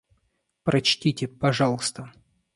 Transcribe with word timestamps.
Прочтите, 0.63 1.27
пожалуйста. 1.27 2.11